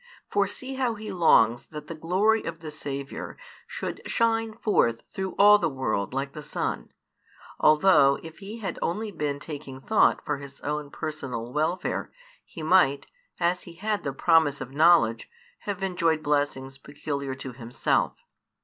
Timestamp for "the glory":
1.85-2.41